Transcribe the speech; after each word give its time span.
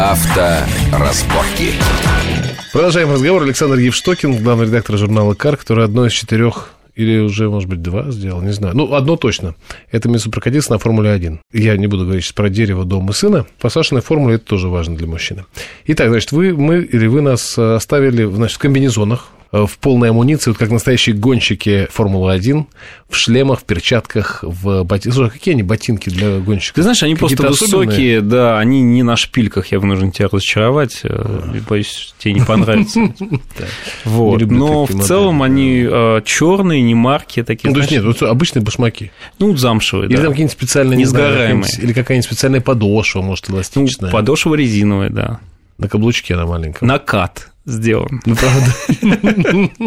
Авторазборки. 0.00 1.74
Продолжаем 2.72 3.12
разговор. 3.12 3.42
Александр 3.42 3.76
Евштокин, 3.76 4.42
главный 4.42 4.64
редактор 4.64 4.96
журнала 4.96 5.34
«Кар», 5.34 5.58
который 5.58 5.84
одно 5.84 6.06
из 6.06 6.12
четырех 6.12 6.70
или 6.94 7.18
уже, 7.18 7.50
может 7.50 7.68
быть, 7.68 7.82
два 7.82 8.10
сделал, 8.10 8.40
не 8.40 8.52
знаю. 8.52 8.74
Ну, 8.74 8.94
одно 8.94 9.16
точно. 9.16 9.56
Это 9.92 10.08
место 10.08 10.30
прокатиться 10.30 10.72
на 10.72 10.78
Формуле-1. 10.78 11.40
Я 11.52 11.76
не 11.76 11.86
буду 11.86 12.04
говорить 12.04 12.24
сейчас 12.24 12.32
про 12.32 12.48
дерево, 12.48 12.86
дом 12.86 13.10
и 13.10 13.12
сына. 13.12 13.44
По 13.60 13.68
формуле 13.68 14.36
это 14.36 14.46
тоже 14.46 14.68
важно 14.68 14.96
для 14.96 15.06
мужчины. 15.06 15.44
Итак, 15.84 16.08
значит, 16.08 16.32
вы, 16.32 16.54
мы 16.54 16.78
или 16.78 17.06
вы 17.06 17.20
нас 17.20 17.58
оставили 17.58 18.24
значит, 18.24 18.56
в 18.56 18.58
комбинезонах, 18.58 19.28
Э, 19.39 19.39
в 19.52 19.78
полной 19.78 20.10
амуниции, 20.10 20.50
вот 20.50 20.58
как 20.58 20.70
настоящие 20.70 21.16
гонщики 21.16 21.88
Формулы-1, 21.90 22.66
в 23.08 23.16
шлемах, 23.16 23.60
в 23.60 23.64
перчатках, 23.64 24.44
в 24.44 24.84
ботинках. 24.84 25.14
Слушай, 25.14 25.28
а 25.28 25.30
какие 25.30 25.54
они 25.54 25.64
ботинки 25.64 26.08
для 26.08 26.38
гонщиков? 26.38 26.76
Ты 26.76 26.82
знаешь, 26.82 27.02
они 27.02 27.16
просто 27.16 27.42
высокие, 27.48 28.18
особенные? 28.18 28.20
да, 28.20 28.58
они 28.60 28.80
не 28.80 29.02
на 29.02 29.16
шпильках, 29.16 29.66
я 29.72 29.80
вынужден 29.80 30.12
тебя 30.12 30.28
разочаровать, 30.28 31.00
а. 31.02 31.52
боюсь, 31.68 32.14
тебе 32.18 32.34
не 32.34 32.40
понравится. 32.40 33.00
Вот, 34.04 34.40
но 34.42 34.86
в 34.86 35.02
целом 35.04 35.42
они 35.42 35.86
э, 35.88 36.22
черные, 36.24 36.82
не 36.82 36.94
марки 36.94 37.42
такие. 37.42 37.68
Ну, 37.68 37.74
то 37.74 37.80
есть 37.80 37.90
нет, 37.90 38.22
обычные 38.22 38.62
башмаки. 38.62 39.10
Ну, 39.38 39.56
замшевые, 39.56 40.08
Или 40.08 40.16
там 40.16 40.28
какие-нибудь 40.28 40.52
специальные, 40.52 40.96
не 40.96 41.04
знаю, 41.04 41.64
или 41.78 41.92
какая-нибудь 41.92 42.26
специальная 42.26 42.60
подошва, 42.60 43.22
может, 43.22 43.48
ну, 43.48 43.56
эластичная. 43.56 44.10
Подошва 44.10 44.54
резиновая, 44.54 45.10
да. 45.10 45.40
На 45.78 45.88
каблучке 45.88 46.34
она 46.34 46.46
маленькая. 46.46 46.84
Накат 46.84 47.49
сделан. 47.64 48.20
Ну, 48.26 48.36
правда. 48.36 49.84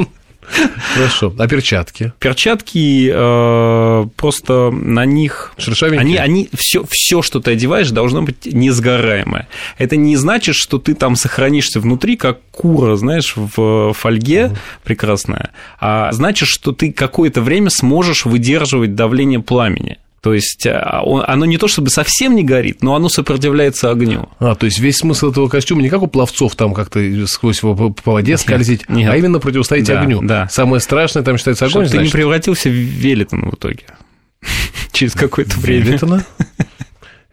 Хорошо. 0.94 1.34
А 1.38 1.48
перчатки? 1.48 2.14
Перчатки 2.20 3.12
э, 3.14 4.06
просто 4.16 4.72
на 4.72 5.06
них. 5.06 5.54
Шершавенькие? 5.58 6.00
Они, 6.00 6.18
они 6.18 6.50
все, 6.54 6.84
все, 6.90 7.22
что 7.22 7.40
ты 7.40 7.52
одеваешь, 7.52 7.92
должно 7.92 8.22
быть 8.22 8.46
несгораемое. 8.46 9.48
Это 9.78 9.96
не 9.96 10.16
значит, 10.18 10.56
что 10.56 10.80
ты 10.80 10.96
там 10.96 11.16
сохранишься 11.16 11.80
внутри, 11.80 12.18
как 12.18 12.40
кура, 12.52 12.96
знаешь, 12.96 13.36
в 13.36 13.94
фольге 13.94 14.46
угу. 14.46 14.58
прекрасная, 14.84 15.52
а 15.80 16.12
значит, 16.12 16.48
что 16.50 16.72
ты 16.72 16.92
какое-то 16.92 17.42
время 17.42 17.70
сможешь 17.70 18.26
выдерживать 18.26 18.96
давление 18.96 19.40
пламени. 19.40 19.98
То 20.24 20.34
есть 20.34 20.66
а, 20.66 21.04
оно 21.28 21.46
не 21.46 21.58
то 21.58 21.68
чтобы 21.68 21.90
совсем 21.90 22.34
не 22.34 22.44
горит, 22.44 22.82
но 22.82 22.96
оно 22.96 23.10
сопротивляется 23.10 23.92
огню. 23.92 24.30
А, 24.40 24.56
то 24.56 24.66
есть 24.66 24.80
весь 24.80 24.96
смысл 24.96 25.32
этого 25.32 25.50
костюма 25.50 25.82
не 25.82 25.90
как 25.90 26.02
у 26.02 26.08
пловцов 26.08 26.56
там 26.56 26.74
как-то 26.74 27.02
сквозь 27.28 27.60
по 27.60 27.94
воде 28.06 28.38
скользить, 28.38 28.88
нет, 28.88 29.12
а 29.12 29.18
именно 29.18 29.40
противостоять 29.40 29.86
да, 29.86 30.00
огню. 30.00 30.22
Да. 30.24 30.48
Самое 30.50 30.80
страшное 30.80 31.24
там 31.24 31.38
считается 31.38 31.66
огонь. 31.66 31.88
Чтобы 31.88 31.98
ты 31.98 32.06
не 32.06 32.10
превратился 32.10 32.70
в 32.70 32.72
велетон 32.72 33.50
в 33.50 33.56
итоге 33.56 33.84
через 34.94 35.12
какое-то 35.12 35.60
время. 35.60 35.88
Велетона? 35.88 36.26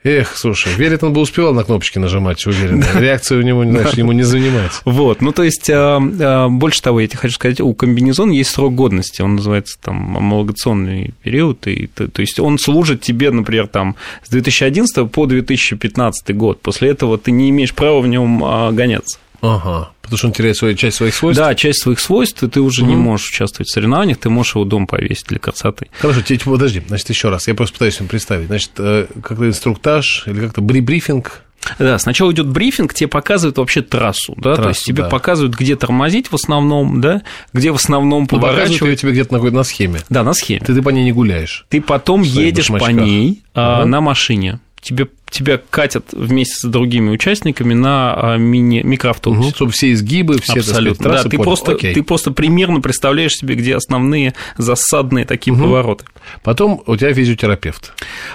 Эх, 0.02 0.36
слушай, 0.36 0.72
Велитон 0.76 1.12
бы 1.12 1.20
успевал 1.20 1.52
на 1.52 1.62
кнопочки 1.62 1.98
нажимать, 1.98 2.46
уверен. 2.46 2.82
Реакцию 2.98 3.40
у 3.40 3.42
него, 3.42 3.64
значит, 3.64 3.98
ему 3.98 4.12
не 4.12 4.22
занимать. 4.22 4.72
Вот, 4.86 5.20
ну, 5.20 5.32
то 5.32 5.42
есть, 5.42 5.68
а, 5.68 6.00
а, 6.20 6.48
больше 6.48 6.80
того, 6.80 7.00
я 7.00 7.06
тебе 7.06 7.18
хочу 7.18 7.34
сказать, 7.34 7.60
у 7.60 7.74
комбинезона 7.74 8.32
есть 8.32 8.50
срок 8.50 8.74
годности, 8.74 9.20
он 9.20 9.36
называется 9.36 9.76
там 9.80 10.16
амалогационный 10.16 11.12
период, 11.22 11.66
и, 11.66 11.86
то, 11.86 12.08
то 12.08 12.22
есть, 12.22 12.40
он 12.40 12.58
служит 12.58 13.02
тебе, 13.02 13.30
например, 13.30 13.66
там, 13.66 13.94
с 14.24 14.30
2011 14.30 15.10
по 15.10 15.26
2015 15.26 16.34
год. 16.34 16.62
После 16.62 16.88
этого 16.90 17.18
ты 17.18 17.30
не 17.30 17.50
имеешь 17.50 17.74
права 17.74 18.00
в 18.00 18.06
нем 18.06 18.42
а, 18.42 18.72
гоняться. 18.72 19.18
Ага, 19.42 19.90
потому 20.10 20.18
что 20.18 20.26
он 20.28 20.32
теряет 20.32 20.56
свою 20.56 20.74
часть 20.74 20.96
своих 20.96 21.14
свойств? 21.14 21.42
Да, 21.42 21.54
часть 21.54 21.82
своих 21.82 22.00
свойств, 22.00 22.42
и 22.42 22.48
ты 22.48 22.60
уже 22.60 22.82
угу. 22.82 22.90
не 22.90 22.96
можешь 22.96 23.30
участвовать 23.30 23.68
в 23.68 23.72
соревнованиях, 23.72 24.18
ты 24.18 24.28
можешь 24.28 24.54
его 24.54 24.64
дом 24.64 24.86
повесить 24.86 25.26
для 25.28 25.38
красоты. 25.38 25.88
Хорошо, 25.98 26.22
тебе, 26.22 26.40
подожди, 26.44 26.82
значит, 26.86 27.08
еще 27.08 27.28
раз, 27.28 27.46
я 27.48 27.54
просто 27.54 27.74
пытаюсь 27.74 28.00
им 28.00 28.08
представить. 28.08 28.48
Значит, 28.48 28.70
э, 28.78 29.06
как-то 29.22 29.46
инструктаж 29.46 30.24
или 30.26 30.40
как-то 30.40 30.60
брифинг, 30.60 31.42
да, 31.78 31.98
сначала 31.98 32.32
идет 32.32 32.46
брифинг, 32.46 32.94
тебе 32.94 33.08
показывают 33.08 33.58
вообще 33.58 33.82
трассу, 33.82 34.34
да, 34.36 34.54
трассу, 34.54 34.62
то 34.62 34.68
есть 34.70 34.82
тебе 34.84 35.02
да. 35.02 35.08
показывают, 35.08 35.54
где 35.54 35.76
тормозить 35.76 36.28
в 36.28 36.34
основном, 36.34 37.00
да, 37.00 37.22
где 37.52 37.70
в 37.70 37.74
основном 37.74 38.22
ну, 38.22 38.26
поворачивать. 38.26 39.00
тебе 39.00 39.12
где-то 39.12 39.36
на, 39.36 39.50
на 39.50 39.62
схеме. 39.62 40.00
Да, 40.08 40.22
на 40.22 40.32
схеме. 40.32 40.60
Ты, 40.60 40.74
ты 40.74 40.82
по 40.82 40.88
ней 40.88 41.04
не 41.04 41.12
гуляешь. 41.12 41.66
Ты 41.68 41.80
потом 41.80 42.22
едешь 42.22 42.68
по 42.68 42.90
ней 42.90 43.42
ага. 43.54 43.84
на 43.84 44.00
машине. 44.00 44.58
Тебе 44.80 45.08
тебя 45.30 45.60
катят 45.70 46.06
вместе 46.12 46.54
с 46.54 46.68
другими 46.68 47.10
участниками 47.10 47.74
на 47.74 48.14
а, 48.14 48.36
мини 48.36 48.82
микроавтобусе. 48.82 49.48
Угу, 49.48 49.54
чтобы 49.54 49.72
все 49.72 49.92
изгибы, 49.92 50.40
все 50.40 50.60
Абсолютно. 50.60 51.04
Сказать, 51.04 51.24
да, 51.24 51.30
ты 51.30 51.38
просто, 51.38 51.76
ты 51.76 52.02
просто 52.02 52.30
примерно 52.32 52.80
представляешь 52.80 53.32
себе, 53.32 53.54
где 53.54 53.76
основные 53.76 54.34
засадные 54.56 55.24
такие 55.24 55.52
угу. 55.52 55.64
повороты. 55.64 56.04
Потом 56.42 56.82
у 56.86 56.96
тебя 56.96 57.14
физиотерапевт. 57.14 57.92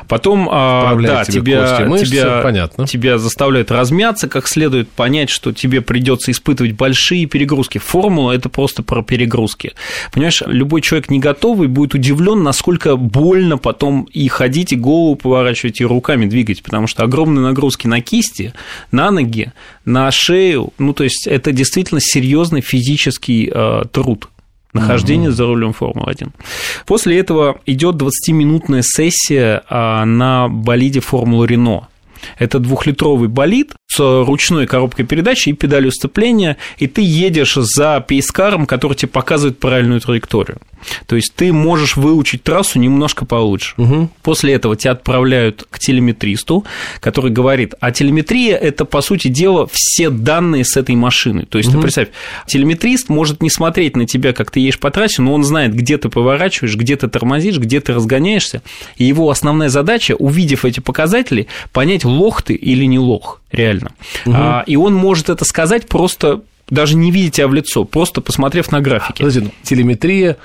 Потом, 0.08 0.48
а, 0.52 0.96
да, 0.96 1.26
тебя, 1.26 1.68
кости, 1.68 1.84
мышцы, 1.84 2.06
тебя, 2.08 2.42
понятно. 2.42 2.88
тебя 2.88 3.18
заставляют 3.18 3.72
размяться 3.72 4.28
как 4.28 4.48
следует, 4.48 4.90
понять, 4.90 5.30
что 5.30 5.52
тебе 5.52 5.82
придется 5.82 6.32
испытывать 6.32 6.74
большие 6.74 7.26
перегрузки. 7.26 7.78
Формула– 7.78 8.32
это 8.34 8.50
просто 8.50 8.84
про 8.84 9.04
перегрузки. 9.04 9.74
Понимаешь, 10.12 10.42
любой 10.46 10.82
человек 10.82 11.10
не 11.10 11.20
готовый 11.20 11.68
будет 11.68 11.94
удивлен, 11.94 12.44
насколько 12.44 12.96
больно 12.96 13.58
потом 13.58 14.04
и 14.12 14.28
ходить, 14.28 14.74
и 14.74 14.76
голову 14.76 15.16
поворачивать, 15.16 15.82
и 15.82 15.86
руками 15.86 16.26
двигать, 16.26 16.64
потому 16.64 16.85
потому 16.86 16.88
что 16.88 17.04
огромные 17.04 17.44
нагрузки 17.44 17.88
на 17.88 18.02
кисти, 18.02 18.54
на 18.92 19.10
ноги, 19.10 19.52
на 19.86 20.12
шею, 20.12 20.72
ну, 20.78 20.94
то 20.94 21.04
есть 21.04 21.26
это 21.26 21.52
действительно 21.52 22.00
серьезный 22.00 22.62
физический 22.62 23.52
э, 23.52 23.84
труд 23.92 24.30
нахождение 24.74 25.30
угу. 25.30 25.36
за 25.36 25.46
рулем 25.46 25.74
Формулы-1. 25.74 26.32
После 26.86 27.18
этого 27.18 27.62
идет 27.66 27.96
20-минутная 27.96 28.82
сессия 28.84 29.64
а, 29.70 30.04
на 30.04 30.50
болиде 30.50 31.00
Формулы 31.00 31.48
Рено. 31.48 31.88
Это 32.38 32.60
двухлитровый 32.60 33.30
болид 33.30 33.74
с 33.96 34.24
ручной 34.26 34.68
коробкой 34.68 35.06
передач 35.06 35.48
и 35.48 35.54
педалью 35.54 35.92
сцепления, 35.92 36.58
и 36.78 36.88
ты 36.88 37.02
едешь 37.02 37.56
за 37.56 38.04
пейскаром, 38.06 38.66
который 38.66 38.96
тебе 38.96 39.10
показывает 39.10 39.60
правильную 39.60 40.02
траекторию. 40.02 40.58
То 41.08 41.16
есть 41.16 41.34
ты 41.36 41.52
можешь 41.52 41.96
выучить 41.96 42.44
трассу 42.44 42.80
немножко 42.80 43.26
получше. 43.26 43.74
Угу. 43.78 44.10
После 44.22 44.54
этого 44.54 44.76
тебя 44.76 44.92
отправляют 44.92 45.66
к 45.70 45.80
телеметристу, 45.80 46.66
который 47.00 47.32
говорит, 47.32 47.74
а 47.80 47.92
телеметрия 47.92 48.56
это 48.56 48.86
по 48.86 49.02
сути 49.02 49.28
дела 49.28 49.68
все 49.72 50.10
данные 50.10 50.64
с 50.64 50.78
этой 50.78 50.96
машины. 50.96 51.46
То 51.48 51.58
есть 51.58 51.70
угу. 51.70 51.78
ты 51.78 51.82
представь, 51.82 52.08
телеметрист 52.48 53.10
может 53.10 53.42
не 53.42 53.50
смотреть 53.50 53.96
на 53.96 54.06
тебя, 54.06 54.34
как 54.34 54.52
ты 54.52 54.60
едешь 54.60 54.80
по 54.80 54.92
трассе, 54.92 55.22
но 55.22 55.34
он 55.34 55.44
знает, 55.44 55.74
где 55.74 55.98
ты 55.98 56.10
поворачиваешь, 56.10 56.76
где 56.76 56.96
ты 56.96 57.08
тормозишь, 57.08 57.58
где 57.58 57.80
ты 57.80 57.94
разгоняешься. 57.94 58.62
И 58.98 59.06
его 59.06 59.30
основная 59.30 59.70
задача, 59.70 60.16
увидев 60.16 60.66
эти 60.66 60.80
показатели, 60.80 61.48
понять, 61.72 62.06
лох 62.06 62.42
ты 62.42 62.54
или 62.54 62.86
не 62.86 63.00
лох, 63.00 63.42
реально. 63.52 63.85
Угу. 64.26 64.36
А, 64.36 64.64
и 64.66 64.76
он 64.76 64.94
может 64.94 65.30
это 65.30 65.46
сказать 65.46 65.88
просто 65.88 66.42
даже 66.70 66.96
не 66.96 67.12
видя 67.12 67.32
тебя 67.32 67.48
в 67.48 67.54
лицо, 67.54 67.84
просто 67.86 68.22
посмотрев 68.22 68.72
на 68.72 68.82
графики. 68.82 69.20
Подожди, 69.20 69.42
ну, 69.42 69.52
телеметрия 69.64 70.38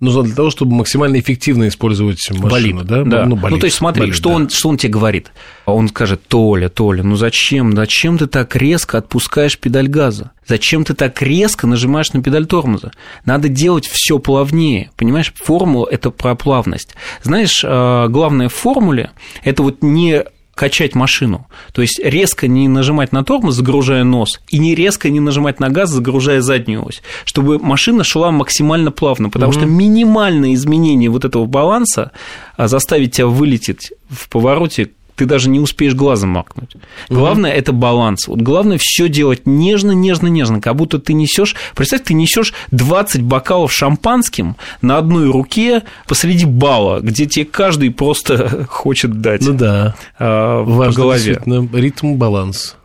нужно 0.00 0.22
для 0.22 0.34
того, 0.34 0.50
чтобы 0.50 0.74
максимально 0.74 1.18
эффективно 1.18 1.68
использовать 1.68 2.18
машину, 2.30 2.48
болит, 2.48 2.86
да? 2.86 3.04
да. 3.04 3.26
Ну, 3.26 3.36
болит, 3.36 3.56
ну, 3.56 3.60
то 3.60 3.66
есть 3.66 3.76
смотри, 3.76 4.02
болит, 4.02 4.14
что, 4.14 4.30
да. 4.30 4.34
он, 4.36 4.50
что 4.50 4.68
он 4.68 4.76
тебе 4.76 4.92
говорит? 4.92 5.32
Он 5.66 5.88
скажет, 5.88 6.22
Толя, 6.28 6.68
Толя, 6.68 7.02
ну 7.02 7.16
зачем, 7.16 7.74
зачем 7.74 8.18
ты 8.18 8.26
так 8.26 8.54
резко 8.56 8.98
отпускаешь 8.98 9.58
педаль 9.58 9.88
газа? 9.88 10.30
Зачем 10.46 10.84
ты 10.84 10.94
так 10.94 11.20
резко 11.20 11.66
нажимаешь 11.66 12.12
на 12.12 12.22
педаль 12.22 12.46
тормоза? 12.46 12.92
Надо 13.24 13.48
делать 13.48 13.86
все 13.86 14.18
плавнее, 14.18 14.90
понимаешь? 14.96 15.32
Формула– 15.36 15.88
это 15.90 16.10
про 16.10 16.34
плавность. 16.34 16.94
Знаешь, 17.22 17.62
а, 17.64 18.08
главное 18.08 18.48
в 18.48 18.54
формуле– 18.54 19.10
это 19.44 19.62
вот 19.62 19.82
не 19.82 20.24
качать 20.58 20.96
машину. 20.96 21.46
То 21.72 21.82
есть 21.82 22.00
резко 22.02 22.48
не 22.48 22.66
нажимать 22.66 23.12
на 23.12 23.22
тормоз, 23.22 23.54
загружая 23.54 24.02
нос, 24.02 24.40
и 24.48 24.58
не 24.58 24.74
резко 24.74 25.08
не 25.08 25.20
нажимать 25.20 25.60
на 25.60 25.68
газ, 25.68 25.90
загружая 25.90 26.40
заднюю 26.40 26.84
ось, 26.84 27.00
чтобы 27.24 27.60
машина 27.60 28.02
шла 28.02 28.32
максимально 28.32 28.90
плавно, 28.90 29.30
потому 29.30 29.52
угу. 29.52 29.60
что 29.60 29.68
минимальное 29.68 30.54
изменение 30.54 31.10
вот 31.10 31.24
этого 31.24 31.46
баланса 31.46 32.10
а, 32.56 32.66
заставить 32.66 33.12
тебя 33.12 33.28
вылететь 33.28 33.92
в 34.10 34.28
повороте 34.28 34.90
ты 35.18 35.26
даже 35.26 35.50
не 35.50 35.58
успеешь 35.58 35.94
глазом 35.94 36.30
макнуть. 36.30 36.76
Главное 37.08 37.50
угу. 37.50 37.58
это 37.58 37.72
баланс. 37.72 38.28
Вот 38.28 38.40
главное 38.40 38.78
все 38.80 39.08
делать 39.08 39.42
нежно, 39.46 39.90
нежно, 39.90 40.28
нежно, 40.28 40.60
как 40.60 40.76
будто 40.76 41.00
ты 41.00 41.12
несешь. 41.12 41.56
Представь, 41.74 42.04
ты 42.04 42.14
несешь 42.14 42.54
20 42.70 43.22
бокалов 43.22 43.72
шампанским 43.72 44.56
на 44.80 44.96
одной 44.96 45.28
руке 45.30 45.82
посреди 46.06 46.46
бала, 46.46 47.00
где 47.00 47.26
тебе 47.26 47.44
каждый 47.44 47.90
просто 47.90 48.66
хочет 48.70 49.20
дать. 49.20 49.42
Ну 49.42 49.54
да. 49.54 49.96
А, 50.18 50.62
Важно, 50.62 50.92
по 50.92 50.96
голове. 50.96 51.42
Ритм, 51.72 52.14
баланс. 52.14 52.76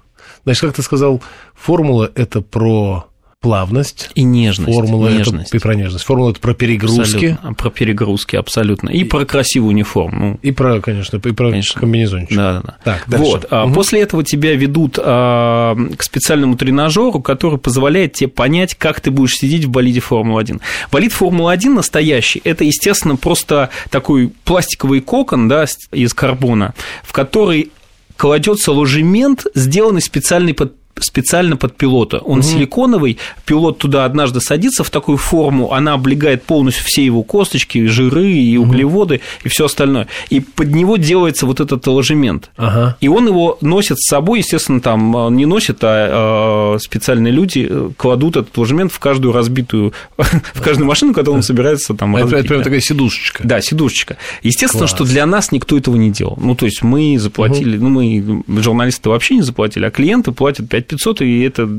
Значит, 0.43 0.61
как 0.61 0.73
ты 0.73 0.81
сказал, 0.81 1.21
формула 1.53 2.11
это 2.15 2.41
про 2.41 3.05
плавность. 3.43 4.09
И 4.15 4.23
нежность. 4.23 4.73
Формула 4.73 5.09
нежность. 5.09 5.53
это 5.53 5.61
про 5.61 5.75
нежность. 5.75 6.05
Формула 6.05 6.31
это 6.31 6.39
про 6.39 6.53
перегрузки. 6.53 7.25
Абсолютно. 7.25 7.53
Про 7.53 7.69
перегрузки, 7.69 8.35
абсолютно. 8.37 8.89
И, 8.89 8.99
и 8.99 9.03
про 9.03 9.25
красивую 9.25 9.71
униформу. 9.71 10.39
И 10.41 10.51
про, 10.51 10.79
конечно, 10.79 11.17
и 11.17 11.19
про 11.19 11.49
конечно. 11.51 11.79
комбинезончик. 11.81 12.37
Да, 12.37 12.53
да, 12.53 12.61
да. 12.61 12.77
Так, 12.85 13.03
дальше. 13.07 13.25
Вот. 13.25 13.51
Угу. 13.51 13.73
После 13.73 14.01
этого 14.01 14.23
тебя 14.23 14.55
ведут 14.55 14.97
а, 14.97 15.75
к 15.97 16.01
специальному 16.03 16.55
тренажеру, 16.55 17.19
который 17.19 17.59
позволяет 17.59 18.13
тебе 18.13 18.29
понять, 18.29 18.75
как 18.75 19.01
ты 19.01 19.11
будешь 19.11 19.35
сидеть 19.35 19.65
в 19.65 19.69
болиде 19.69 19.99
Формулы-1. 19.99 20.61
Болид 20.89 21.11
Формулы-1 21.11 21.69
настоящий– 21.69 22.41
это, 22.45 22.63
естественно, 22.63 23.17
просто 23.17 23.69
такой 23.89 24.31
пластиковый 24.45 25.01
кокон 25.01 25.49
да, 25.49 25.65
из 25.91 26.13
карбона, 26.13 26.73
в 27.03 27.11
который 27.11 27.71
кладется 28.15 28.71
ложемент, 28.71 29.45
сделанный 29.53 30.01
специальный 30.01 30.53
под 30.53 30.75
специально 30.99 31.57
под 31.57 31.75
пилота. 31.75 32.19
Он 32.19 32.39
угу. 32.39 32.47
силиконовый, 32.47 33.17
пилот 33.45 33.77
туда 33.77 34.05
однажды 34.05 34.39
садится 34.39 34.83
в 34.83 34.89
такую 34.89 35.17
форму, 35.17 35.73
она 35.73 35.93
облегает 35.93 36.43
полностью 36.43 36.83
все 36.85 37.05
его 37.05 37.23
косточки, 37.23 37.85
жиры 37.87 38.31
и 38.31 38.57
углеводы 38.57 39.15
угу. 39.15 39.23
и 39.45 39.49
все 39.49 39.65
остальное. 39.65 40.07
И 40.29 40.39
под 40.39 40.69
него 40.69 40.97
делается 40.97 41.45
вот 41.45 41.59
этот 41.59 41.85
ложемент. 41.87 42.51
Ага. 42.57 42.97
И 43.01 43.07
он 43.07 43.27
его 43.27 43.57
носит 43.61 43.99
с 43.99 44.07
собой, 44.07 44.39
естественно, 44.39 44.81
там 44.81 45.15
а, 45.15 45.29
не 45.29 45.45
носит, 45.45 45.79
а, 45.83 46.75
а 46.75 46.79
специальные 46.79 47.33
люди 47.33 47.67
э, 47.69 47.89
кладут 47.97 48.37
этот 48.37 48.57
ложемент 48.57 48.91
в 48.91 48.99
каждую 48.99 49.33
разбитую, 49.33 49.93
в 50.17 50.61
каждую 50.61 50.87
машину, 50.87 51.13
которую 51.13 51.37
он 51.37 51.43
собирается 51.43 51.93
там 51.93 52.15
Это, 52.15 52.35
это 52.37 52.47
прям 52.47 52.63
такая 52.63 52.81
сидушечка. 52.81 53.43
Да, 53.45 53.61
сидушечка. 53.61 54.17
Естественно, 54.41 54.87
что 54.87 55.05
для 55.05 55.25
нас 55.25 55.51
никто 55.51 55.77
этого 55.77 55.95
не 55.95 56.11
делал. 56.11 56.37
Ну, 56.41 56.55
то 56.55 56.65
есть 56.65 56.83
мы 56.83 57.17
заплатили, 57.19 57.77
ну, 57.77 57.89
мы, 57.89 58.43
журналисты 58.61 59.09
вообще 59.09 59.35
не 59.35 59.41
заплатили, 59.41 59.85
а 59.85 59.91
клиенты 59.91 60.31
платят 60.31 60.69
5 60.69 60.92
5500, 60.93 61.21
и 61.21 61.41
это 61.41 61.69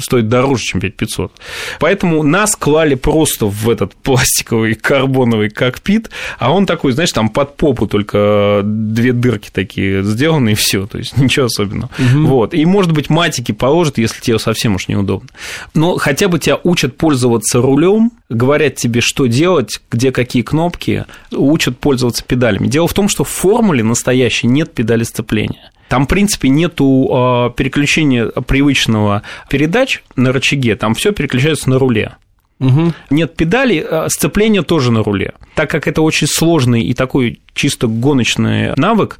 стоит 0.00 0.28
дороже, 0.28 0.62
чем 0.62 0.80
5500. 0.80 1.32
Поэтому 1.78 2.22
нас 2.22 2.56
клали 2.56 2.94
просто 2.94 3.46
в 3.46 3.68
этот 3.68 3.94
пластиковый 4.02 4.74
карбоновый 4.74 5.50
кокпит, 5.50 6.10
а 6.38 6.52
он 6.52 6.66
такой, 6.66 6.92
знаешь, 6.92 7.12
там 7.12 7.28
под 7.28 7.56
попу 7.56 7.86
только 7.86 8.60
две 8.64 9.12
дырки 9.12 9.50
такие 9.52 10.02
сделаны, 10.02 10.52
и 10.52 10.54
все, 10.54 10.86
то 10.86 10.98
есть 10.98 11.16
ничего 11.16 11.46
особенного. 11.46 11.90
Угу. 11.98 12.26
Вот. 12.26 12.54
И, 12.54 12.64
может 12.64 12.92
быть, 12.92 13.10
матики 13.10 13.52
положат, 13.52 13.98
если 13.98 14.20
тебе 14.20 14.38
совсем 14.38 14.76
уж 14.76 14.88
неудобно. 14.88 15.28
Но 15.74 15.96
хотя 15.96 16.28
бы 16.28 16.38
тебя 16.38 16.58
учат 16.62 16.96
пользоваться 16.96 17.60
рулем, 17.60 18.12
говорят 18.28 18.76
тебе, 18.76 19.00
что 19.00 19.26
делать, 19.26 19.80
где 19.90 20.12
какие 20.12 20.42
кнопки, 20.42 21.04
учат 21.30 21.78
пользоваться 21.78 22.24
педалями. 22.24 22.66
Дело 22.66 22.88
в 22.88 22.94
том, 22.94 23.08
что 23.08 23.24
в 23.24 23.28
формуле 23.28 23.82
настоящей 23.82 24.46
нет 24.46 24.72
педали 24.72 25.04
сцепления. 25.04 25.71
Там, 25.92 26.06
в 26.06 26.08
принципе, 26.08 26.48
нету 26.48 27.06
а, 27.12 27.50
переключения 27.50 28.24
привычного 28.24 29.20
передач 29.50 30.02
на 30.16 30.32
рычаге, 30.32 30.74
там 30.74 30.94
все 30.94 31.12
переключается 31.12 31.68
на 31.68 31.78
руле. 31.78 32.16
Угу. 32.60 32.94
Нет 33.10 33.36
педали, 33.36 33.86
а 33.86 34.08
сцепление 34.08 34.62
тоже 34.62 34.90
на 34.90 35.02
руле. 35.02 35.34
Так 35.54 35.68
как 35.68 35.86
это 35.86 36.00
очень 36.00 36.28
сложный 36.28 36.82
и 36.82 36.94
такой 36.94 37.40
чисто 37.52 37.88
гоночный 37.88 38.72
навык, 38.76 39.18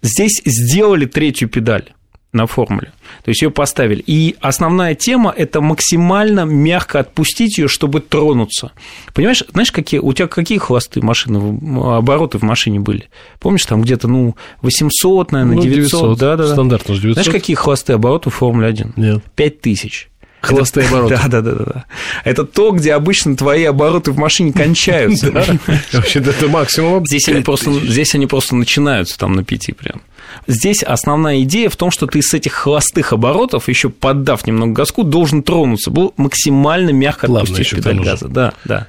здесь 0.00 0.40
сделали 0.46 1.04
третью 1.04 1.50
педаль 1.50 1.92
на 2.36 2.46
формуле. 2.46 2.92
То 3.24 3.30
есть 3.30 3.42
ее 3.42 3.50
поставили. 3.50 4.02
И 4.06 4.36
основная 4.40 4.94
тема– 4.94 5.32
это 5.36 5.60
максимально 5.60 6.44
мягко 6.44 7.00
отпустить 7.00 7.58
ее, 7.58 7.68
чтобы 7.68 8.00
тронуться. 8.00 8.72
Понимаешь, 9.14 9.42
знаешь, 9.52 9.72
какие, 9.72 10.00
у 10.00 10.12
тебя 10.12 10.28
какие 10.28 10.58
хвосты 10.58 11.00
машины, 11.00 11.58
обороты 11.96 12.38
в 12.38 12.42
машине 12.42 12.78
были? 12.80 13.08
Помнишь, 13.40 13.66
там 13.66 13.82
где-то, 13.82 14.06
ну, 14.06 14.36
800, 14.62 15.32
наверное, 15.32 15.60
900? 15.60 15.92
Ну, 15.92 16.08
900. 16.08 16.18
Да, 16.18 16.36
да, 16.36 16.46
да. 16.46 16.52
Стандартно 16.52 16.94
900. 16.94 17.14
Знаешь, 17.14 17.40
какие 17.40 17.56
хвосты 17.56 17.92
обороты 17.94 18.30
в 18.30 18.34
Формуле-1? 18.34 18.92
Нет. 18.96 19.22
5000. 19.34 20.08
Хвосты 20.40 20.82
обороты. 20.82 21.18
Да, 21.26 21.28
да, 21.28 21.42
да, 21.42 21.64
да. 21.64 21.84
Это 22.24 22.44
то, 22.44 22.70
где 22.70 22.94
обычно 22.94 23.36
твои 23.36 23.64
обороты 23.64 24.12
в 24.12 24.18
машине 24.18 24.52
кончаются. 24.52 25.30
Вообще, 25.92 26.20
это 26.20 26.48
максимум. 26.48 27.06
Здесь 27.06 27.28
они 27.28 27.40
просто, 27.40 27.72
здесь 27.72 28.14
они 28.14 28.26
просто 28.26 28.54
начинаются 28.54 29.18
там 29.18 29.32
на 29.32 29.44
пяти 29.44 29.72
прям. 29.72 30.02
Здесь 30.46 30.82
основная 30.82 31.42
идея 31.42 31.68
в 31.68 31.76
том, 31.76 31.90
что 31.90 32.06
ты 32.06 32.22
с 32.22 32.32
этих 32.34 32.52
холостых 32.52 33.12
оборотов, 33.12 33.68
еще 33.68 33.90
поддав 33.90 34.46
немного 34.46 34.72
газку, 34.72 35.02
должен 35.02 35.42
тронуться. 35.42 35.90
Был 35.90 36.14
максимально 36.16 36.90
мягко 36.90 37.26
отпустить 37.26 37.70
педаль 37.70 38.00
газа. 38.00 38.28
Да, 38.28 38.52
да 38.64 38.86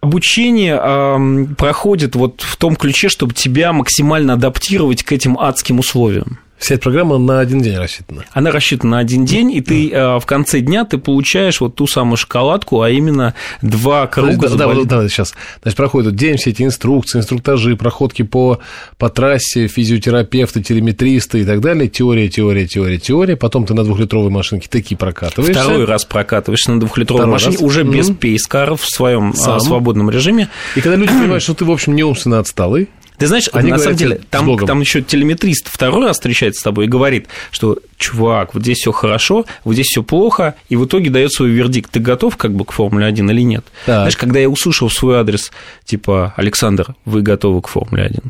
обучение 0.00 0.78
э, 0.80 1.54
проходит 1.56 2.14
вот 2.14 2.40
в 2.40 2.56
том 2.56 2.76
ключе, 2.76 3.08
чтобы 3.08 3.34
тебя 3.34 3.72
максимально 3.72 4.34
адаптировать 4.34 5.02
к 5.02 5.12
этим 5.12 5.38
адским 5.38 5.80
условиям. 5.80 6.38
Вся 6.66 6.74
эта 6.74 6.82
программа 6.82 7.16
на 7.16 7.38
один 7.38 7.60
день 7.60 7.76
рассчитана. 7.76 8.24
Она 8.32 8.50
рассчитана 8.50 8.96
на 8.96 8.98
один 8.98 9.24
день, 9.24 9.52
и 9.52 9.60
ты 9.60 9.88
mm. 9.88 10.18
в 10.18 10.26
конце 10.26 10.58
дня 10.58 10.84
ты 10.84 10.98
получаешь 10.98 11.60
вот 11.60 11.76
ту 11.76 11.86
самую 11.86 12.16
шоколадку, 12.16 12.80
а 12.80 12.90
именно 12.90 13.34
два 13.62 14.08
круга. 14.08 14.48
Да, 14.48 14.56
да, 14.56 14.74
да, 14.74 14.82
да, 15.02 15.08
сейчас. 15.08 15.32
Значит, 15.62 15.76
проходит 15.76 16.16
день, 16.16 16.38
все 16.38 16.50
эти 16.50 16.64
инструкции, 16.64 17.20
инструктажи, 17.20 17.76
проходки 17.76 18.22
по, 18.22 18.58
по 18.98 19.08
трассе, 19.10 19.68
физиотерапевты, 19.68 20.60
телеметристы 20.60 21.42
и 21.42 21.44
так 21.44 21.60
далее. 21.60 21.88
Теория, 21.88 22.28
теория, 22.28 22.66
теория, 22.66 22.98
теория. 22.98 23.36
Потом 23.36 23.64
ты 23.64 23.72
на 23.72 23.84
двухлитровой 23.84 24.30
машинке 24.30 24.66
такие 24.68 24.96
прокатываешься. 24.96 25.62
Второй 25.62 25.84
раз 25.84 26.04
прокатываешься 26.04 26.72
на 26.72 26.80
двухлитровой 26.80 27.20
Второй 27.20 27.32
машине, 27.32 27.58
раз. 27.58 27.62
уже 27.62 27.84
без 27.84 28.10
пейскаров 28.10 28.80
в 28.80 28.90
своем 28.90 29.34
а, 29.46 29.60
свободном 29.60 30.10
режиме. 30.10 30.48
И 30.74 30.80
когда 30.80 30.96
люди 30.96 31.12
понимают, 31.16 31.44
что 31.44 31.54
ты, 31.54 31.64
в 31.64 31.70
общем, 31.70 31.94
не 31.94 32.02
умственно 32.02 32.40
отсталый, 32.40 32.88
ты 33.18 33.26
знаешь, 33.26 33.48
Они 33.52 33.70
на 33.70 33.78
самом 33.78 33.96
деле, 33.96 34.20
там, 34.30 34.58
там 34.58 34.80
еще 34.80 35.02
телеметрист 35.02 35.68
второй 35.68 36.06
раз 36.06 36.16
встречается 36.16 36.60
с 36.60 36.62
тобой 36.62 36.86
и 36.86 36.88
говорит, 36.88 37.28
что 37.50 37.78
чувак, 37.96 38.54
вот 38.54 38.62
здесь 38.62 38.78
все 38.78 38.92
хорошо, 38.92 39.46
вот 39.64 39.74
здесь 39.74 39.86
все 39.86 40.02
плохо, 40.02 40.54
и 40.68 40.76
в 40.76 40.84
итоге 40.84 41.10
дает 41.10 41.32
свой 41.32 41.50
вердикт. 41.50 41.90
Ты 41.90 42.00
готов 42.00 42.36
как 42.36 42.54
бы 42.54 42.64
к 42.64 42.72
Формуле 42.72 43.06
1 43.06 43.30
или 43.30 43.40
нет? 43.42 43.64
Так. 43.86 43.96
Знаешь, 44.02 44.16
когда 44.16 44.38
я 44.38 44.48
услышал 44.48 44.90
свой 44.90 45.18
адрес, 45.18 45.50
типа, 45.84 46.34
Александр, 46.36 46.94
вы 47.04 47.22
готовы 47.22 47.62
к 47.62 47.68
Формуле 47.68 48.04
1? 48.04 48.20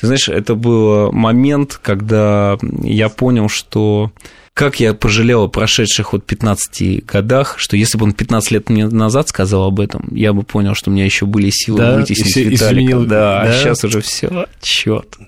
Ты 0.00 0.06
знаешь, 0.06 0.28
это 0.28 0.54
был 0.54 1.12
момент, 1.12 1.78
когда 1.82 2.58
я 2.82 3.08
понял, 3.08 3.48
что 3.48 4.10
как 4.54 4.78
я 4.78 4.94
пожалел 4.94 5.42
о 5.42 5.48
прошедших 5.48 6.12
вот 6.12 6.24
15 6.24 7.04
годах, 7.04 7.56
что 7.58 7.76
если 7.76 7.98
бы 7.98 8.04
он 8.04 8.12
15 8.12 8.50
лет 8.52 8.70
мне 8.70 8.86
назад 8.86 9.28
сказал 9.28 9.64
об 9.64 9.80
этом, 9.80 10.08
я 10.14 10.32
бы 10.32 10.44
понял, 10.44 10.76
что 10.76 10.90
у 10.90 10.92
меня 10.92 11.04
еще 11.04 11.26
были 11.26 11.50
силы 11.50 11.78
да, 11.78 11.96
вытеснить 11.96 12.36
и, 12.36 12.44
Виталика. 12.44 12.72
Изменил, 12.72 13.04
да, 13.04 13.42
да, 13.42 13.42
а 13.42 13.52
сейчас 13.52 13.82
уже 13.82 14.00
все, 14.00 14.46
черт. 14.62 15.18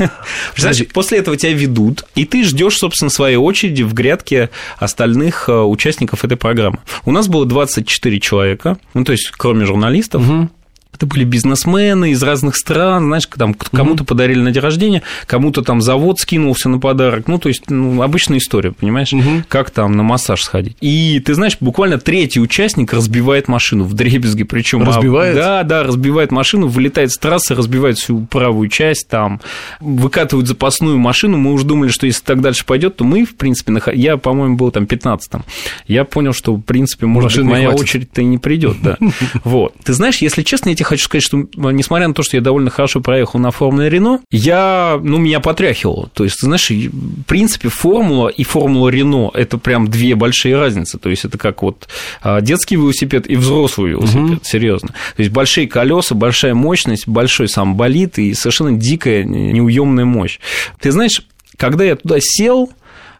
Знаешь, 0.56 0.86
после 0.94 1.18
этого 1.18 1.36
тебя 1.36 1.52
ведут, 1.52 2.04
и 2.14 2.24
ты 2.24 2.44
ждешь, 2.44 2.76
собственно, 2.76 3.10
своей 3.10 3.36
очереди 3.36 3.82
в 3.82 3.92
грядке 3.92 4.50
остальных 4.78 5.48
э, 5.48 5.52
участников 5.52 6.24
этой 6.24 6.36
программы. 6.36 6.78
У 7.04 7.10
нас 7.10 7.26
было 7.26 7.44
24 7.44 8.20
человека, 8.20 8.78
ну, 8.94 9.02
то 9.02 9.10
есть, 9.10 9.32
кроме 9.32 9.64
журналистов, 9.64 10.22
угу. 10.22 10.48
Это 10.96 11.04
были 11.04 11.24
бизнесмены 11.24 12.12
из 12.12 12.22
разных 12.22 12.56
стран, 12.56 13.04
знаешь, 13.04 13.28
там 13.36 13.52
кому-то 13.52 14.02
mm-hmm. 14.02 14.06
подарили 14.06 14.40
на 14.40 14.50
день 14.50 14.62
рождения, 14.62 15.02
кому-то 15.26 15.60
там 15.60 15.82
завод 15.82 16.18
скинулся 16.18 16.70
на 16.70 16.78
подарок. 16.78 17.28
Ну, 17.28 17.38
то 17.38 17.48
есть, 17.48 17.68
ну, 17.68 18.00
обычная 18.00 18.38
история, 18.38 18.72
понимаешь, 18.72 19.12
mm-hmm. 19.12 19.44
как 19.46 19.70
там 19.70 19.92
на 19.92 20.02
массаж 20.02 20.42
сходить. 20.42 20.76
И 20.80 21.20
ты 21.20 21.34
знаешь, 21.34 21.58
буквально 21.60 21.98
третий 21.98 22.40
участник 22.40 22.94
разбивает 22.94 23.46
машину 23.46 23.84
в 23.84 23.92
дребезги, 23.92 24.44
причем 24.44 24.84
разбивает. 24.84 25.36
А, 25.36 25.40
да, 25.40 25.62
да, 25.64 25.82
разбивает 25.82 26.32
машину, 26.32 26.66
вылетает 26.66 27.12
с 27.12 27.18
трассы, 27.18 27.54
разбивает 27.54 27.98
всю 27.98 28.20
правую 28.20 28.68
часть, 28.68 29.08
там 29.08 29.42
выкатывают 29.80 30.48
запасную 30.48 30.96
машину. 30.96 31.36
Мы 31.36 31.52
уже 31.52 31.66
думали, 31.66 31.90
что 31.90 32.06
если 32.06 32.22
так 32.22 32.40
дальше 32.40 32.64
пойдет, 32.64 32.96
то 32.96 33.04
мы, 33.04 33.26
в 33.26 33.36
принципе, 33.36 33.72
нах... 33.72 33.88
я, 33.92 34.16
по-моему, 34.16 34.56
был 34.56 34.70
там 34.70 34.84
15-м. 34.84 35.44
Я 35.86 36.06
понял, 36.06 36.32
что, 36.32 36.54
в 36.54 36.62
принципе, 36.62 37.04
может 37.04 37.32
Машины 37.32 37.44
быть, 37.44 37.52
моя 37.52 37.70
очередь-то 37.70 38.22
и 38.22 38.24
не 38.24 38.38
придет, 38.38 38.78
да. 38.82 38.96
Вот. 39.44 39.74
Ты 39.84 39.92
знаешь, 39.92 40.18
если 40.18 40.42
честно, 40.42 40.70
эти 40.70 40.85
хочу 40.86 41.04
сказать, 41.04 41.24
что 41.24 41.46
несмотря 41.54 42.08
на 42.08 42.14
то, 42.14 42.22
что 42.22 42.36
я 42.36 42.40
довольно 42.40 42.70
хорошо 42.70 43.00
проехал 43.00 43.38
на 43.38 43.50
Формуле 43.50 43.88
Рено, 43.88 44.20
я, 44.30 44.98
ну, 45.02 45.18
меня 45.18 45.40
потряхивало. 45.40 46.08
То 46.14 46.24
есть, 46.24 46.40
знаешь, 46.40 46.70
в 46.70 47.24
принципе, 47.24 47.68
Формула 47.68 48.28
и 48.28 48.44
Формула 48.44 48.88
Рено– 48.88 49.30
это 49.34 49.58
прям 49.58 49.88
две 49.88 50.14
большие 50.14 50.56
разницы. 50.56 50.98
То 50.98 51.10
есть, 51.10 51.24
это 51.24 51.38
как 51.38 51.62
вот 51.62 51.88
а, 52.22 52.40
детский 52.40 52.76
велосипед 52.76 53.28
и 53.28 53.36
взрослый 53.36 53.90
велосипед, 53.90 54.22
угу. 54.22 54.40
серьезно. 54.42 54.88
То 54.88 55.22
есть, 55.22 55.30
большие 55.30 55.68
колеса, 55.68 56.14
большая 56.14 56.54
мощность, 56.54 57.08
большой 57.08 57.48
сам 57.48 57.76
болит 57.76 58.18
и 58.18 58.34
совершенно 58.34 58.72
дикая, 58.72 59.24
неуемная 59.24 60.04
мощь. 60.04 60.38
Ты 60.80 60.92
знаешь, 60.92 61.22
когда 61.56 61.84
я 61.84 61.96
туда 61.96 62.16
сел, 62.20 62.70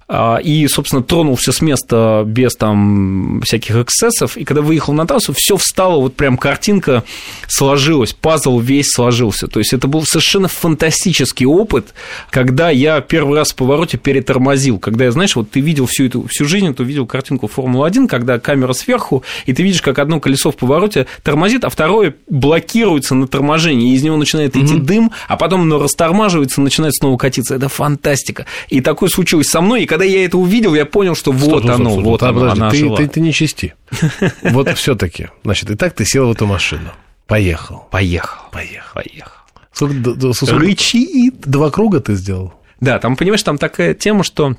и, 0.09 0.69
собственно, 0.69 1.03
тронулся 1.03 1.51
с 1.51 1.61
места 1.61 2.23
без 2.25 2.55
там 2.55 3.41
всяких 3.45 3.77
эксцессов, 3.77 4.37
и 4.37 4.45
когда 4.45 4.63
выехал 4.63 4.93
на 4.93 5.07
трассу, 5.07 5.35
все 5.37 5.57
встало, 5.57 6.01
вот 6.01 6.15
прям 6.15 6.37
картинка 6.37 7.03
сложилась, 7.49 8.13
пазл 8.13 8.61
весь 8.61 8.93
сложился. 8.93 9.49
То 9.49 9.59
есть 9.59 9.73
это 9.73 9.89
был 9.89 10.05
совершенно 10.05 10.47
фантастический 10.49 11.47
опыт, 11.47 11.93
когда 12.31 12.71
я 12.71 13.01
первый 13.01 13.37
раз 13.37 13.51
в 13.51 13.57
повороте 13.57 13.99
перетормозил, 13.99 14.79
когда 14.79 15.07
я, 15.07 15.11
знаешь, 15.11 15.35
вот 15.35 15.51
ты 15.51 15.61
видел 15.61 15.87
всю 15.87 16.07
эту 16.07 16.27
всю 16.29 16.45
жизнь, 16.45 16.73
ты 16.73 16.85
видел 16.85 17.07
картинку 17.07 17.49
Формулы-1, 17.49 18.07
когда 18.07 18.39
камера 18.39 18.73
сверху, 18.75 19.25
и 19.47 19.53
ты 19.53 19.63
видишь, 19.63 19.83
как 19.83 19.99
одно 19.99 20.21
колесо 20.21 20.53
в 20.53 20.57
повороте 20.57 21.07
тормозит, 21.25 21.65
а 21.65 21.69
второе 21.69 22.15
блокируется 22.29 23.15
на 23.15 23.27
торможении, 23.27 23.91
и 23.91 23.95
из 23.95 24.03
него 24.03 24.17
начинает 24.17 24.57
идти 24.57 24.75
mm-hmm. 24.75 24.81
дым, 24.81 25.13
а 25.27 25.37
потом 25.37 25.63
оно 25.63 25.79
растормаживается, 25.79 26.61
начинает 26.61 26.95
снова 26.95 27.17
катиться. 27.17 27.57
Это 27.57 27.69
фантастика. 27.69 28.47
И 28.69 28.81
такое 28.81 29.09
случилось 29.09 29.49
со 29.49 29.61
мной, 29.61 29.83
и 29.83 29.87
когда 29.97 30.05
я 30.05 30.27
это 30.27 30.37
увидел, 30.37 30.75
я 30.75 30.85
понял, 30.85 31.15
что 31.15 31.33
вот 31.33 31.63
стоп, 31.63 31.71
оно, 31.75 31.91
стоп, 31.91 32.05
вот 32.05 32.23
оно, 32.23 32.41
подожди, 32.41 32.61
она 32.61 32.71
ты, 32.71 32.77
жила. 32.77 32.97
ты, 32.99 33.09
ты 33.09 33.21
не 33.21 33.33
чисти. 33.33 33.75
Вот 34.43 34.69
все 34.77 34.95
таки 34.95 35.29
Значит, 35.43 35.71
и 35.71 35.75
так 35.75 35.95
ты 35.95 36.05
сел 36.05 36.29
в 36.29 36.33
эту 36.33 36.47
машину. 36.47 36.91
Поехал. 37.27 37.89
Поехал. 37.91 38.43
Поехал. 38.53 38.93
Поехал. 38.95 39.33
Сколько, 39.73 40.33
сколько, 40.35 40.59
Рычит. 40.59 41.41
Два 41.41 41.71
круга 41.71 42.01
ты 42.01 42.15
сделал? 42.15 42.53
Да, 42.81 42.99
там, 42.99 43.17
понимаешь, 43.17 43.43
там 43.43 43.57
такая 43.57 43.95
тема, 43.95 44.23
что 44.23 44.57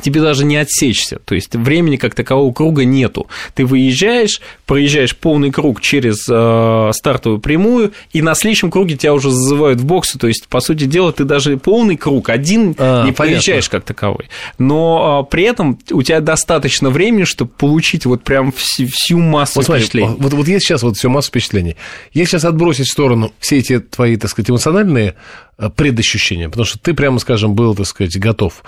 тебе 0.00 0.20
даже 0.20 0.44
не 0.44 0.56
отсечься. 0.56 1.18
То 1.24 1.34
есть 1.34 1.54
времени 1.54 1.96
как 1.96 2.14
такового 2.14 2.52
круга 2.52 2.84
нету. 2.84 3.26
Ты 3.54 3.66
выезжаешь, 3.66 4.40
проезжаешь 4.66 5.16
полный 5.16 5.50
круг 5.50 5.80
через 5.80 6.26
э, 6.28 6.90
стартовую 6.94 7.40
прямую, 7.40 7.92
и 8.12 8.22
на 8.22 8.34
следующем 8.34 8.70
круге 8.70 8.96
тебя 8.96 9.14
уже 9.14 9.30
зазывают 9.30 9.80
в 9.80 9.84
боксы. 9.84 10.18
То 10.18 10.28
есть, 10.28 10.46
по 10.48 10.60
сути 10.60 10.84
дела, 10.84 11.12
ты 11.12 11.24
даже 11.24 11.56
полный 11.56 11.96
круг 11.96 12.30
один 12.30 12.74
а, 12.78 13.04
не 13.04 13.12
проезжаешь 13.12 13.68
как 13.68 13.84
таковой. 13.84 14.28
Но 14.58 15.24
э, 15.26 15.30
при 15.30 15.44
этом 15.44 15.78
у 15.90 16.02
тебя 16.02 16.20
достаточно 16.20 16.90
времени, 16.90 17.24
чтобы 17.24 17.50
получить 17.50 18.06
вот 18.06 18.22
прям 18.22 18.52
всю, 18.52 18.86
всю 18.86 19.18
массу 19.18 19.60
вот, 19.60 19.66
впечатлений. 19.66 20.14
вот, 20.18 20.32
вот 20.32 20.46
есть 20.46 20.66
сейчас 20.66 20.82
вот 20.82 20.96
всю 20.96 21.10
массу 21.10 21.30
впечатлений. 21.30 21.76
Если 22.12 22.32
сейчас 22.32 22.44
отбросить 22.44 22.86
в 22.86 22.92
сторону 22.92 23.32
все 23.40 23.58
эти 23.58 23.80
твои, 23.80 24.16
так 24.16 24.30
сказать, 24.30 24.50
эмоциональные 24.50 25.14
э, 25.58 25.70
предощущения, 25.74 26.48
потому 26.48 26.66
что 26.66 26.78
ты, 26.78 26.94
прямо 26.94 27.18
скажем, 27.18 27.54
был, 27.54 27.74
так 27.74 27.86
сказать, 27.86 28.16
готов 28.18 28.62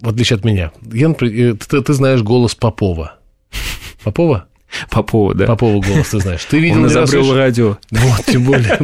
в 0.00 0.08
отличие 0.08 0.36
от 0.36 0.44
меня. 0.44 0.72
Я, 0.92 1.12
ты, 1.12 1.54
ты 1.54 1.92
знаешь 1.92 2.22
голос 2.22 2.54
Попова. 2.54 3.16
Попова? 4.04 4.46
Попова, 4.90 5.34
да. 5.34 5.46
Попова 5.46 5.82
голос 5.82 6.10
ты 6.10 6.20
знаешь. 6.20 6.44
Ты 6.44 6.60
видел 6.60 6.78
Он 6.78 6.86
изобрел 6.86 7.34
радио. 7.34 7.78
Вот, 7.90 8.24
тем 8.26 8.44
более. 8.44 8.78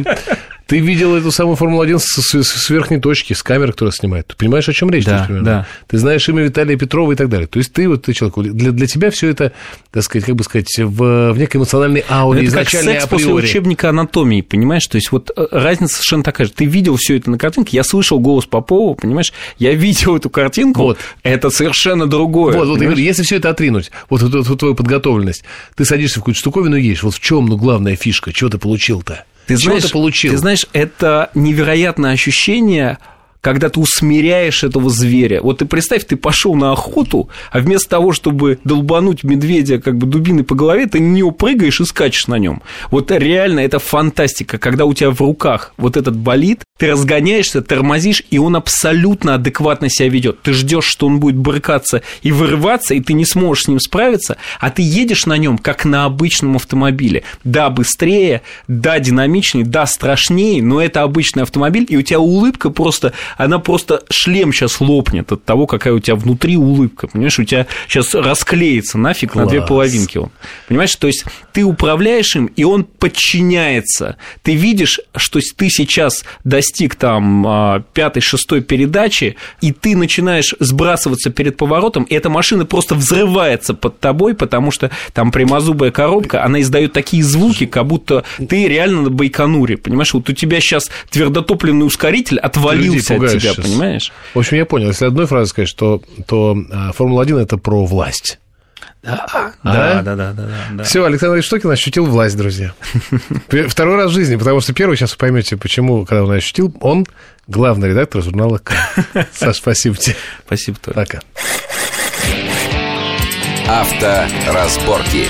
Ты 0.67 0.79
видел 0.79 1.15
эту 1.15 1.31
самую 1.31 1.55
Формулу-1 1.55 1.97
с, 1.99 2.21
с, 2.21 2.43
с 2.43 2.69
верхней 2.69 2.99
точки, 2.99 3.31
с 3.31 3.41
камеры, 3.41 3.71
которая 3.71 3.93
снимает. 3.93 4.27
Ты 4.27 4.35
понимаешь, 4.35 4.67
о 4.67 4.73
чем 4.73 4.89
речь? 4.89 5.05
Да, 5.05 5.25
да. 5.29 5.65
Ты 5.87 5.97
знаешь 5.97 6.27
имя 6.27 6.43
Виталия 6.43 6.77
Петрова 6.77 7.13
и 7.13 7.15
так 7.15 7.29
далее. 7.29 7.47
То 7.47 7.57
есть 7.57 7.71
ты 7.71 7.87
вот 7.87 8.03
ты 8.03 8.13
человек, 8.13 8.37
для, 8.53 8.71
для 8.71 8.85
тебя 8.85 9.09
все 9.09 9.29
это, 9.29 9.53
так 9.91 10.03
сказать, 10.03 10.25
как 10.25 10.35
бы 10.35 10.43
сказать, 10.43 10.67
в, 10.77 11.31
в 11.31 11.37
некой 11.37 11.59
эмоциональной 11.59 12.03
ауре 12.09 12.41
это 12.41 12.49
изначально 12.49 12.93
как 12.93 13.01
секс 13.01 13.11
после 13.11 13.33
учебника 13.33 13.89
анатомии, 13.89 14.41
понимаешь? 14.41 14.85
То 14.87 14.97
есть 14.97 15.11
вот 15.13 15.31
э, 15.35 15.47
разница 15.51 15.95
совершенно 15.95 16.23
такая 16.23 16.47
же. 16.47 16.53
Ты 16.53 16.65
видел 16.65 16.97
все 16.97 17.15
это 17.15 17.31
на 17.31 17.37
картинке, 17.37 17.77
я 17.77 17.85
слышал 17.85 18.19
голос 18.19 18.45
Попова, 18.45 18.93
понимаешь? 18.93 19.31
Я 19.57 19.73
видел 19.73 20.17
эту 20.17 20.29
картинку, 20.29 20.81
вот. 20.81 20.97
это 21.23 21.49
совершенно 21.49 22.07
другое. 22.07 22.57
Вот, 22.57 22.67
вот 22.67 22.79
говорю, 22.79 22.97
если 22.97 23.23
все 23.23 23.37
это 23.37 23.49
отринуть, 23.49 23.91
вот, 24.09 24.21
вот, 24.21 24.33
вот, 24.33 24.47
вот 24.47 24.59
твою 24.59 24.75
подготовленность, 24.75 25.45
ты 25.75 25.85
садишься 25.85 26.19
в 26.19 26.23
какую-то 26.23 26.39
штуковину 26.39 26.75
и 26.75 26.81
едешь, 26.81 27.03
вот 27.03 27.13
в 27.13 27.21
чем, 27.21 27.45
ну, 27.45 27.55
главная 27.55 27.95
фишка, 27.95 28.33
чего 28.33 28.49
ты 28.49 28.57
получил-то? 28.57 29.23
Ты 29.47 29.57
знаешь, 29.57 29.83
ты 29.83 29.89
получил? 29.89 30.31
Ты 30.31 30.37
знаешь, 30.37 30.65
это 30.73 31.29
невероятное 31.33 32.11
ощущение 32.11 32.97
когда 33.47 33.69
ты 33.69 33.79
усмиряешь 33.79 34.65
этого 34.65 34.89
зверя. 34.89 35.39
Вот 35.41 35.59
ты 35.59 35.65
представь, 35.65 36.03
ты 36.03 36.17
пошел 36.17 36.53
на 36.53 36.73
охоту, 36.73 37.29
а 37.49 37.59
вместо 37.59 37.87
того, 37.87 38.11
чтобы 38.11 38.59
долбануть 38.65 39.23
медведя 39.23 39.79
как 39.79 39.97
бы 39.97 40.05
дубиной 40.05 40.43
по 40.43 40.53
голове, 40.53 40.85
ты 40.85 40.99
на 40.99 41.13
него 41.13 41.31
прыгаешь 41.31 41.79
и 41.79 41.85
скачешь 41.85 42.27
на 42.27 42.35
нем. 42.35 42.61
Вот 42.91 43.09
реально 43.09 43.61
это 43.61 43.79
фантастика, 43.79 44.57
когда 44.57 44.83
у 44.83 44.93
тебя 44.93 45.11
в 45.11 45.21
руках 45.21 45.73
вот 45.77 45.95
этот 45.95 46.17
болит, 46.17 46.63
ты 46.77 46.91
разгоняешься, 46.91 47.61
тормозишь, 47.61 48.21
и 48.29 48.37
он 48.37 48.57
абсолютно 48.57 49.35
адекватно 49.35 49.89
себя 49.89 50.09
ведет. 50.09 50.41
Ты 50.41 50.51
ждешь, 50.51 50.85
что 50.85 51.07
он 51.07 51.21
будет 51.21 51.37
брыкаться 51.37 52.03
и 52.23 52.33
вырываться, 52.33 52.95
и 52.95 52.99
ты 52.99 53.13
не 53.13 53.25
сможешь 53.25 53.63
с 53.63 53.67
ним 53.69 53.79
справиться, 53.79 54.35
а 54.59 54.69
ты 54.69 54.81
едешь 54.81 55.25
на 55.25 55.37
нем, 55.37 55.57
как 55.57 55.85
на 55.85 56.03
обычном 56.03 56.57
автомобиле. 56.57 57.23
Да, 57.45 57.69
быстрее, 57.69 58.41
да, 58.67 58.99
динамичнее, 58.99 59.65
да, 59.65 59.85
страшнее, 59.85 60.61
но 60.61 60.81
это 60.81 61.01
обычный 61.01 61.43
автомобиль, 61.43 61.85
и 61.87 61.95
у 61.95 62.01
тебя 62.01 62.19
улыбка 62.19 62.69
просто 62.69 63.13
она 63.37 63.59
просто 63.59 64.03
шлем 64.09 64.51
сейчас 64.51 64.81
лопнет 64.81 65.31
от 65.31 65.45
того, 65.45 65.67
какая 65.67 65.93
у 65.93 65.99
тебя 65.99 66.15
внутри 66.15 66.57
улыбка. 66.57 67.07
Понимаешь, 67.07 67.39
у 67.39 67.43
тебя 67.43 67.67
сейчас 67.87 68.13
расклеится 68.13 68.97
нафиг 68.97 69.31
Класс. 69.31 69.45
на 69.45 69.49
две 69.49 69.61
половинки 69.61 70.17
он. 70.17 70.31
Понимаешь, 70.67 70.95
то 70.95 71.07
есть 71.07 71.25
ты 71.53 71.63
управляешь 71.63 72.35
им, 72.35 72.47
и 72.47 72.63
он 72.63 72.83
подчиняется. 72.83 74.17
Ты 74.43 74.55
видишь, 74.55 74.99
что 75.15 75.39
ты 75.55 75.69
сейчас 75.69 76.25
достиг 76.43 76.95
там 76.95 77.45
а, 77.47 77.83
пятой, 77.93 78.21
шестой 78.21 78.61
передачи, 78.61 79.37
и 79.61 79.71
ты 79.71 79.95
начинаешь 79.95 80.55
сбрасываться 80.59 81.29
перед 81.29 81.57
поворотом, 81.57 82.03
и 82.03 82.15
эта 82.15 82.29
машина 82.29 82.65
просто 82.65 82.95
взрывается 82.95 83.73
под 83.73 83.99
тобой, 83.99 84.33
потому 84.33 84.71
что 84.71 84.91
там 85.13 85.31
прямозубая 85.31 85.91
коробка, 85.91 86.43
она 86.43 86.61
издает 86.61 86.93
такие 86.93 87.23
звуки, 87.23 87.65
как 87.65 87.85
будто 87.85 88.23
ты 88.49 88.67
реально 88.67 89.03
на 89.03 89.09
Байконуре, 89.09 89.77
понимаешь, 89.77 90.13
вот 90.13 90.29
у 90.29 90.33
тебя 90.33 90.59
сейчас 90.59 90.89
твердотопливный 91.09 91.85
ускоритель 91.85 92.39
отвалился 92.39 93.16
от 93.25 93.31
тебя, 93.31 93.53
сейчас. 93.53 93.65
понимаешь? 93.65 94.11
В 94.33 94.39
общем, 94.39 94.57
я 94.57 94.65
понял. 94.65 94.87
Если 94.87 95.05
одной 95.05 95.25
фразой 95.25 95.49
сказать, 95.49 95.69
что, 95.69 96.01
то 96.25 96.57
а, 96.71 96.91
Формула-1– 96.93 97.39
это 97.41 97.57
про 97.57 97.85
власть. 97.85 98.39
Да, 99.03 99.25
а? 99.31 99.51
да, 99.63 100.01
да, 100.01 100.15
да, 100.15 100.33
да, 100.33 100.47
да. 100.71 100.83
Все, 100.83 101.05
Александр 101.05 101.41
Штокин 101.41 101.69
ощутил 101.69 102.05
власть, 102.05 102.35
друзья. 102.35 102.73
Второй 103.67 103.95
раз 103.95 104.11
в 104.11 104.13
жизни, 104.13 104.35
потому 104.35 104.59
что 104.59 104.73
первый, 104.73 104.97
сейчас 104.97 105.11
вы 105.11 105.17
поймете, 105.17 105.55
почему, 105.55 106.05
когда 106.05 106.23
он 106.23 106.31
ощутил, 106.31 106.75
он 106.81 107.05
главный 107.47 107.89
редактор 107.89 108.21
журнала 108.21 108.57
К. 108.57 108.73
Саш, 109.31 109.57
спасибо 109.57 109.95
тебе. 109.95 110.15
Спасибо, 110.45 110.77
тоже. 110.79 110.95
Пока. 110.95 111.21
Авторазборки. 113.67 115.27